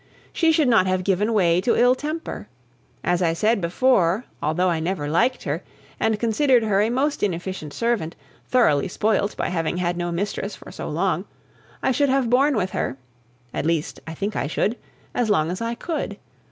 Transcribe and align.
She 0.33 0.51
should 0.51 0.67
not 0.67 0.87
have 0.87 1.03
given 1.03 1.31
way 1.31 1.61
to 1.61 1.75
ill 1.77 1.93
temper. 1.93 2.47
As 3.03 3.21
I 3.21 3.33
said 3.33 3.61
before, 3.61 4.25
although 4.41 4.67
I 4.71 4.79
never 4.79 5.07
liked 5.07 5.43
her, 5.43 5.61
and 5.99 6.19
considered 6.19 6.63
her 6.63 6.81
a 6.81 6.89
most 6.89 7.21
inefficient 7.21 7.71
servant, 7.71 8.15
thoroughly 8.47 8.87
spoilt 8.87 9.37
by 9.37 9.49
having 9.49 9.77
had 9.77 9.97
no 9.97 10.11
mistress 10.11 10.55
for 10.55 10.71
so 10.71 10.89
long, 10.89 11.25
I 11.83 11.91
should 11.91 12.09
have 12.09 12.31
borne 12.31 12.55
with 12.55 12.71
her 12.71 12.97
at 13.53 13.67
least, 13.67 13.99
I 14.07 14.15
think 14.15 14.35
I 14.35 14.47
should 14.47 14.75
as 15.13 15.29
long 15.29 15.51
as 15.51 15.61
I 15.61 15.75
could. 15.75 16.17